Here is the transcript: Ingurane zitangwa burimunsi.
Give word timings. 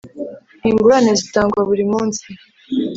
Ingurane 0.69 1.11
zitangwa 1.19 1.59
burimunsi. 1.69 2.23